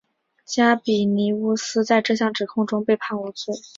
[0.45, 3.53] 加比尼乌斯在这项指控中被判无罪。